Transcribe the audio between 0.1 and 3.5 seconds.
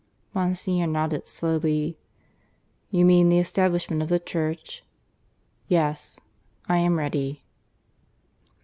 Monsignor nodded slowly. "You mean the